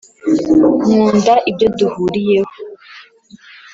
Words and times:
nkunda 0.83 1.33
ibyo 1.49 1.67
duhuriyeho 1.77 2.53